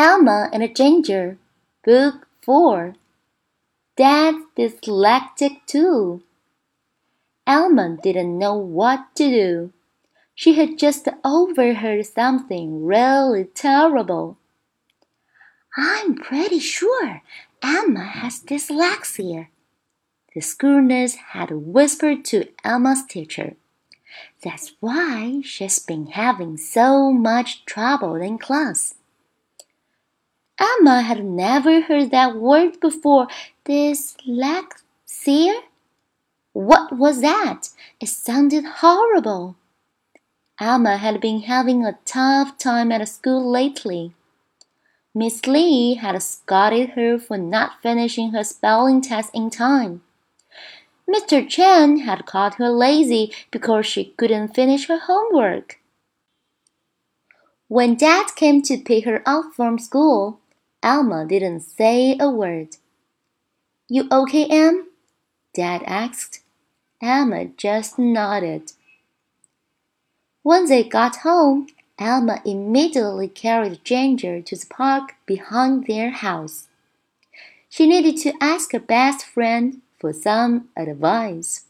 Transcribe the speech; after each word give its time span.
Elma 0.00 0.48
and 0.52 0.76
Ginger, 0.76 1.38
Book 1.84 2.28
4. 2.42 2.94
Dad's 3.96 4.44
dyslexic 4.56 5.66
too. 5.66 6.22
Elma 7.48 7.98
didn't 8.00 8.38
know 8.38 8.54
what 8.54 9.12
to 9.16 9.24
do. 9.28 9.72
She 10.36 10.54
had 10.54 10.78
just 10.78 11.08
overheard 11.24 12.06
something 12.06 12.84
really 12.84 13.42
terrible. 13.42 14.38
I'm 15.76 16.14
pretty 16.14 16.60
sure 16.60 17.22
Elma 17.60 18.04
has 18.04 18.38
dyslexia, 18.38 19.48
the 20.32 20.40
school 20.40 20.80
nurse 20.80 21.16
had 21.32 21.50
whispered 21.50 22.24
to 22.26 22.46
Elma's 22.62 23.04
teacher. 23.04 23.56
That's 24.44 24.74
why 24.78 25.40
she's 25.42 25.80
been 25.80 26.06
having 26.06 26.56
so 26.56 27.12
much 27.12 27.64
trouble 27.64 28.14
in 28.14 28.38
class. 28.38 28.94
Elma 30.60 31.02
had 31.02 31.24
never 31.24 31.80
heard 31.82 32.10
that 32.10 32.34
word 32.36 32.80
before. 32.80 33.28
Dyslexia? 33.64 35.62
What 36.52 36.96
was 36.96 37.20
that? 37.20 37.68
It 38.00 38.08
sounded 38.08 38.64
horrible. 38.64 39.56
Elma 40.60 40.96
had 40.96 41.20
been 41.20 41.42
having 41.42 41.84
a 41.84 41.98
tough 42.04 42.58
time 42.58 42.90
at 42.90 43.06
school 43.08 43.48
lately. 43.48 44.14
Miss 45.14 45.46
Lee 45.46 45.94
had 45.94 46.20
scolded 46.22 46.90
her 46.90 47.18
for 47.18 47.38
not 47.38 47.80
finishing 47.82 48.32
her 48.32 48.42
spelling 48.42 49.00
test 49.00 49.30
in 49.34 49.50
time. 49.50 50.02
Mr. 51.08 51.48
Chen 51.48 51.98
had 52.00 52.26
called 52.26 52.54
her 52.54 52.68
lazy 52.68 53.32
because 53.50 53.86
she 53.86 54.12
couldn't 54.16 54.54
finish 54.54 54.88
her 54.88 54.98
homework. 54.98 55.80
When 57.68 57.94
Dad 57.96 58.34
came 58.34 58.62
to 58.62 58.76
pick 58.78 59.04
her 59.04 59.22
up 59.24 59.52
from 59.54 59.78
school, 59.78 60.40
Elma 60.82 61.26
didn't 61.26 61.60
say 61.60 62.16
a 62.20 62.30
word. 62.30 62.76
You 63.88 64.06
okay, 64.12 64.46
Em? 64.46 64.88
Dad 65.54 65.82
asked. 65.86 66.40
Alma 67.02 67.46
just 67.56 67.98
nodded. 67.98 68.72
When 70.42 70.66
they 70.66 70.84
got 70.84 71.16
home, 71.16 71.68
Alma 71.98 72.40
immediately 72.44 73.28
carried 73.28 73.84
Ginger 73.84 74.40
to 74.40 74.56
the 74.56 74.66
park 74.66 75.16
behind 75.26 75.86
their 75.86 76.10
house. 76.10 76.68
She 77.68 77.86
needed 77.86 78.16
to 78.18 78.32
ask 78.40 78.72
her 78.72 78.78
best 78.78 79.26
friend 79.26 79.82
for 79.98 80.12
some 80.12 80.68
advice. 80.76 81.64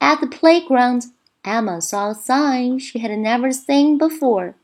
At 0.00 0.20
the 0.20 0.26
playground, 0.26 1.06
Elma 1.44 1.80
saw 1.80 2.10
a 2.10 2.14
sign 2.14 2.78
she 2.78 2.98
had 2.98 3.10
never 3.18 3.52
seen 3.52 3.96
before. 3.98 4.54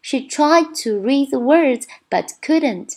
She 0.00 0.26
tried 0.26 0.74
to 0.76 0.98
read 0.98 1.30
the 1.30 1.38
words 1.38 1.86
but 2.10 2.34
couldn't. 2.40 2.96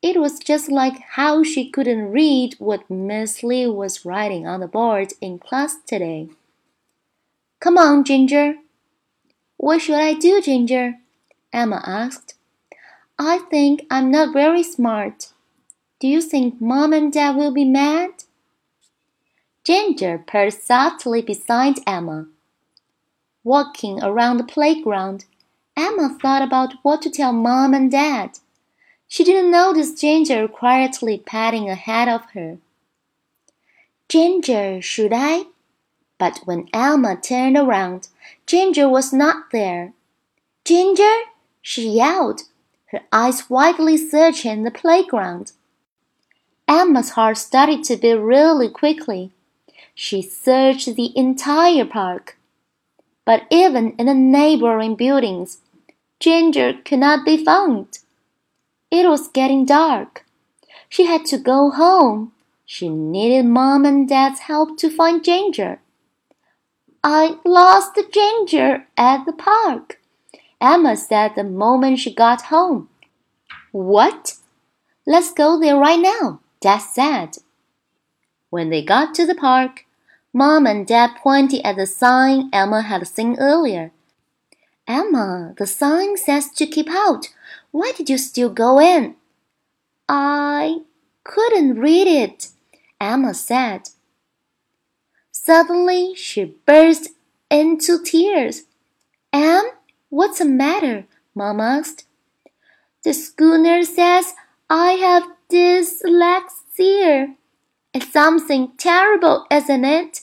It 0.00 0.20
was 0.20 0.38
just 0.38 0.70
like 0.70 1.00
how 1.16 1.42
she 1.42 1.70
couldn't 1.70 2.12
read 2.12 2.54
what 2.58 2.88
Miss 2.88 3.42
Lee 3.42 3.66
was 3.66 4.04
writing 4.04 4.46
on 4.46 4.60
the 4.60 4.68
board 4.68 5.12
in 5.20 5.38
class 5.38 5.76
today. 5.86 6.28
Come 7.60 7.76
on, 7.76 8.04
Ginger. 8.04 8.54
What 9.56 9.80
should 9.80 9.96
I 9.96 10.14
do, 10.14 10.40
Ginger? 10.40 10.94
Emma 11.52 11.82
asked. 11.84 12.34
I 13.18 13.38
think 13.50 13.84
I'm 13.90 14.10
not 14.12 14.32
very 14.32 14.62
smart. 14.62 15.32
Do 15.98 16.06
you 16.06 16.22
think 16.22 16.60
Mom 16.60 16.92
and 16.92 17.12
Dad 17.12 17.34
will 17.34 17.50
be 17.52 17.64
mad? 17.64 18.10
Ginger 19.64 20.22
purred 20.24 20.54
softly 20.54 21.20
beside 21.22 21.80
Emma. 21.84 22.28
Walking 23.42 24.00
around 24.00 24.36
the 24.36 24.44
playground, 24.44 25.24
Elma 25.78 26.18
thought 26.20 26.42
about 26.42 26.74
what 26.82 27.00
to 27.02 27.10
tell 27.10 27.32
Mom 27.32 27.72
and 27.72 27.88
Dad. 27.88 28.40
She 29.06 29.22
didn't 29.22 29.52
notice 29.52 29.92
Ginger 29.92 30.48
quietly 30.48 31.22
patting 31.24 31.70
ahead 31.70 32.08
of 32.08 32.22
her. 32.32 32.58
Ginger, 34.08 34.82
should 34.82 35.12
I? 35.14 35.44
But 36.18 36.40
when 36.46 36.68
Elma 36.72 37.14
turned 37.14 37.56
around, 37.56 38.08
Ginger 38.44 38.88
was 38.88 39.12
not 39.12 39.52
there. 39.52 39.92
Ginger, 40.64 41.16
she 41.62 41.88
yelled, 41.88 42.40
her 42.86 43.02
eyes 43.12 43.48
widely 43.48 43.96
searching 43.96 44.64
the 44.64 44.72
playground. 44.72 45.52
Emma's 46.66 47.10
heart 47.10 47.38
started 47.38 47.84
to 47.84 47.96
beat 47.96 48.14
really 48.14 48.68
quickly. 48.68 49.30
She 49.94 50.22
searched 50.22 50.96
the 50.96 51.16
entire 51.16 51.84
park. 51.84 52.36
But 53.24 53.42
even 53.50 53.92
in 53.92 54.06
the 54.06 54.14
neighboring 54.14 54.96
buildings, 54.96 55.58
Ginger 56.20 56.74
could 56.84 56.98
not 56.98 57.24
be 57.24 57.42
found. 57.44 58.00
It 58.90 59.08
was 59.08 59.28
getting 59.28 59.64
dark. 59.64 60.24
She 60.88 61.04
had 61.04 61.24
to 61.26 61.38
go 61.38 61.70
home. 61.70 62.32
She 62.64 62.88
needed 62.88 63.46
Mom 63.46 63.84
and 63.84 64.08
Dad's 64.08 64.40
help 64.40 64.78
to 64.78 64.90
find 64.90 65.24
Ginger. 65.24 65.80
I 67.04 67.36
lost 67.44 67.98
Ginger 68.12 68.86
at 68.96 69.24
the 69.24 69.32
park, 69.32 70.00
Emma 70.60 70.96
said 70.96 71.34
the 71.36 71.44
moment 71.44 72.00
she 72.00 72.12
got 72.12 72.42
home. 72.42 72.88
What? 73.70 74.34
Let's 75.06 75.32
go 75.32 75.58
there 75.58 75.76
right 75.76 76.00
now. 76.00 76.40
Dad 76.60 76.78
said. 76.78 77.36
When 78.50 78.70
they 78.70 78.82
got 78.82 79.14
to 79.14 79.26
the 79.26 79.34
park, 79.34 79.84
Mom 80.32 80.66
and 80.66 80.86
Dad 80.86 81.16
pointed 81.16 81.64
at 81.64 81.76
the 81.76 81.86
sign 81.86 82.50
Emma 82.52 82.82
had 82.82 83.06
seen 83.06 83.36
earlier. 83.38 83.92
Elma, 84.88 85.54
the 85.58 85.66
sign 85.66 86.16
says 86.16 86.50
to 86.52 86.66
keep 86.66 86.88
out. 86.90 87.28
Why 87.70 87.92
did 87.94 88.08
you 88.08 88.16
still 88.16 88.48
go 88.48 88.80
in? 88.80 89.16
I 90.08 90.78
couldn't 91.24 91.78
read 91.78 92.06
it, 92.06 92.48
Emma 92.98 93.34
said. 93.34 93.90
Suddenly, 95.30 96.14
she 96.14 96.56
burst 96.66 97.10
into 97.50 98.02
tears. 98.02 98.62
Em, 99.32 99.64
what's 100.08 100.38
the 100.38 100.46
matter? 100.46 101.04
Mom 101.34 101.60
asked. 101.60 102.06
The 103.04 103.12
schooner 103.12 103.82
says 103.84 104.34
I 104.70 104.92
have 104.92 105.24
dyslexia. 105.50 107.36
It's 107.92 108.12
something 108.12 108.72
terrible, 108.78 109.46
isn't 109.50 109.84
it? 109.84 110.20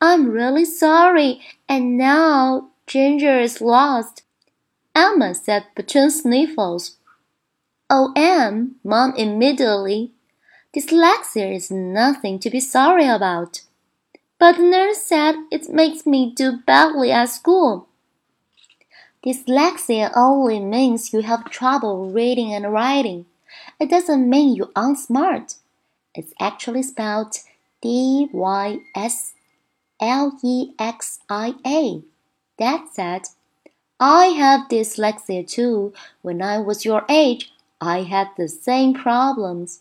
I'm 0.00 0.28
really 0.28 0.64
sorry, 0.64 1.40
and 1.68 1.96
now 1.96 2.70
Ginger 2.86 3.40
is 3.40 3.60
lost. 3.60 4.22
Elma 4.94 5.34
said 5.34 5.66
between 5.74 6.10
sniffles. 6.10 6.96
Oh, 7.90 8.12
Em, 8.16 8.76
Mom 8.84 9.12
immediately. 9.16 10.12
Dyslexia 10.74 11.54
is 11.54 11.70
nothing 11.70 12.38
to 12.38 12.50
be 12.50 12.60
sorry 12.60 13.06
about. 13.06 13.62
But 14.38 14.56
the 14.56 14.62
nurse 14.62 15.02
said 15.02 15.34
it 15.50 15.68
makes 15.68 16.06
me 16.06 16.32
do 16.34 16.58
badly 16.66 17.10
at 17.10 17.30
school. 17.30 17.88
Dyslexia 19.24 20.12
only 20.14 20.60
means 20.60 21.12
you 21.12 21.22
have 21.22 21.50
trouble 21.50 22.10
reading 22.10 22.52
and 22.52 22.72
writing. 22.72 23.26
It 23.80 23.90
doesn't 23.90 24.28
mean 24.30 24.54
you 24.54 24.70
aren't 24.76 24.98
smart. 24.98 25.54
It's 26.14 26.32
actually 26.38 26.82
spelled 26.82 27.36
D 27.82 28.28
Y 28.32 28.78
S 28.94 29.34
L 30.00 30.38
E 30.44 30.72
X 30.78 31.18
I 31.28 31.54
A. 31.66 32.02
Dad 32.58 32.82
said, 32.92 33.22
I 34.00 34.26
have 34.26 34.68
dyslexia 34.68 35.48
too. 35.48 35.92
When 36.22 36.42
I 36.42 36.58
was 36.58 36.84
your 36.84 37.04
age, 37.08 37.52
I 37.80 38.02
had 38.02 38.28
the 38.36 38.48
same 38.48 38.94
problems. 38.94 39.80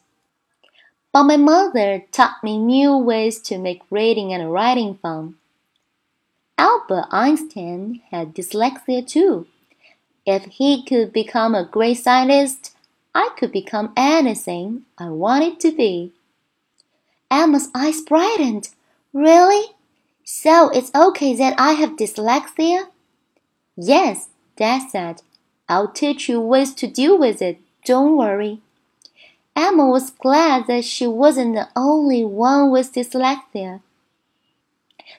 But 1.11 1.23
my 1.23 1.37
mother 1.37 2.03
taught 2.11 2.43
me 2.43 2.57
new 2.57 2.97
ways 2.97 3.39
to 3.43 3.57
make 3.57 3.81
reading 3.89 4.33
and 4.33 4.51
writing 4.51 4.95
fun. 5.01 5.35
Albert 6.57 7.07
Einstein 7.11 8.01
had 8.11 8.33
dyslexia 8.33 9.05
too. 9.07 9.47
If 10.25 10.45
he 10.45 10.83
could 10.83 11.13
become 11.13 11.55
a 11.55 11.65
great 11.65 11.95
scientist, 11.95 12.75
I 13.13 13.29
could 13.37 13.51
become 13.51 13.93
anything 13.95 14.83
I 14.97 15.09
wanted 15.09 15.59
to 15.61 15.71
be. 15.71 16.11
Emma's 17.29 17.69
eyes 17.73 18.01
brightened. 18.01 18.69
Really? 19.13 19.63
So 20.25 20.69
it's 20.69 20.91
okay 20.95 21.35
that 21.35 21.53
I 21.59 21.73
have 21.73 21.97
dyslexia? 21.97 22.87
Yes, 23.77 24.29
Dad 24.57 24.89
said. 24.89 25.21
I'll 25.69 25.87
teach 25.87 26.27
you 26.27 26.41
ways 26.41 26.73
to 26.75 26.87
deal 26.87 27.17
with 27.17 27.41
it. 27.41 27.59
Don't 27.85 28.17
worry. 28.17 28.59
Emma 29.55 29.85
was 29.87 30.09
glad 30.09 30.65
that 30.67 30.83
she 30.83 31.05
wasn't 31.05 31.53
the 31.53 31.69
only 31.75 32.25
one 32.25 32.71
with 32.71 32.93
dyslexia. 32.93 33.81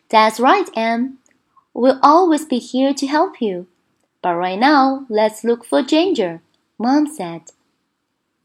That's 0.08 0.41
right, 0.41 0.69
Em. 0.75 1.19
We'll 1.73 2.00
always 2.03 2.44
be 2.44 2.58
here 2.58 2.93
to 2.94 3.06
help 3.06 3.41
you. 3.41 3.69
But 4.23 4.35
right 4.35 4.58
now, 4.58 5.06
let's 5.08 5.44
look 5.44 5.64
for 5.64 5.82
Ginger, 5.82 6.43
Mom 6.79 7.06
said. 7.06 7.43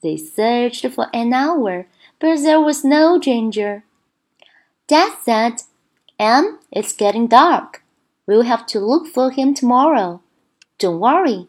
They 0.04 0.18
searched 0.18 0.86
for 0.90 1.08
an 1.14 1.34
hour, 1.34 1.88
but 2.20 2.38
there 2.38 2.62
was 2.62 2.84
no 2.84 3.20
Ginger. 3.20 3.84
Dad 4.88 5.14
said, 5.24 5.64
Em, 6.22 6.60
it's 6.72 6.94
getting 6.94 7.26
dark. 7.26 7.82
We'll 8.28 8.44
have 8.44 8.68
to 8.68 8.80
look 8.80 9.08
for 9.08 9.32
him 9.32 9.56
tomorrow. 9.56 10.22
Don't 10.78 11.00
worry. 11.00 11.48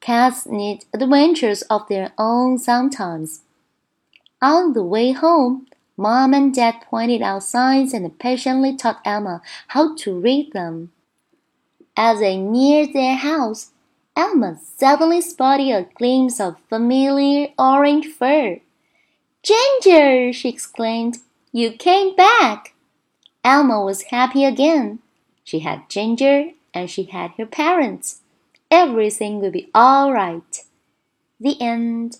Cats 0.00 0.46
need 0.46 0.86
adventures 0.94 1.60
of 1.68 1.86
their 1.88 2.10
own 2.16 2.58
sometimes. 2.58 3.42
On 4.40 4.72
the 4.72 4.82
way 4.82 5.12
home, 5.12 5.66
Mom 5.98 6.32
and 6.32 6.54
Dad 6.54 6.76
pointed 6.88 7.20
out 7.20 7.42
signs 7.42 7.92
and 7.92 8.18
patiently 8.18 8.74
taught 8.74 9.02
Emma 9.04 9.42
how 9.68 9.94
to 9.96 10.18
read 10.18 10.54
them. 10.54 10.90
As 11.94 12.20
they 12.20 12.38
neared 12.38 12.94
their 12.94 13.16
house, 13.16 13.72
Emma 14.16 14.58
suddenly 14.78 15.20
spotted 15.20 15.70
a 15.70 15.86
glimpse 15.98 16.40
of 16.40 16.58
familiar 16.70 17.48
orange 17.58 18.06
fur. 18.06 18.58
Ginger! 19.42 20.32
she 20.32 20.48
exclaimed. 20.48 21.18
You 21.52 21.72
came 21.72 22.16
back! 22.16 22.73
Elma 23.44 23.82
was 23.82 24.02
happy 24.04 24.44
again. 24.44 25.00
She 25.44 25.60
had 25.60 25.90
Ginger 25.90 26.52
and 26.72 26.90
she 26.90 27.04
had 27.04 27.32
her 27.36 27.46
parents. 27.46 28.20
Everything 28.70 29.40
would 29.40 29.52
be 29.52 29.70
all 29.74 30.12
right. 30.12 30.64
The 31.38 31.60
end. 31.60 32.18